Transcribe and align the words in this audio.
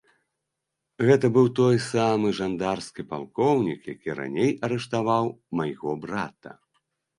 Гэта 1.09 1.25
быў 1.35 1.47
той 1.59 1.77
самы 1.91 2.27
жандарскі 2.39 3.01
палкоўнік, 3.13 3.79
які 3.93 4.09
раней 4.23 4.51
арыштаваў 4.71 5.31
майго 5.63 5.91
брата. 6.09 6.51